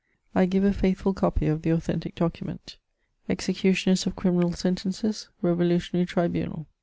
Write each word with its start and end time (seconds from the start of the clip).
I 0.33 0.47
give 0.47 0.63
a 0.63 0.71
i^thf 0.71 1.05
ul 1.05 1.13
copy 1.13 1.45
of 1.45 1.61
the 1.61 1.69
authentic 1.69 2.15
document 2.15 2.77
:—^' 3.29 3.31
Executioners 3.31 4.07
of 4.07 4.15
Criminal 4.15 4.51
Sentences. 4.51 5.29
Revolutionaiy 5.43 6.07
Tribunal. 6.07 6.65